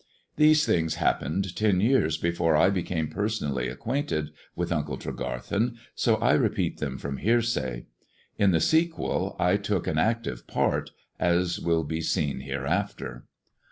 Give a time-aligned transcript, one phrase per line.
[0.35, 6.33] These things happened ten years before I becam personally acquainted with Uncle Tregarthen, so I
[6.35, 7.85] repea them from hearsay.
[8.39, 10.85] In the sequel I took an active pan
[11.19, 13.25] as will be seen hereafter.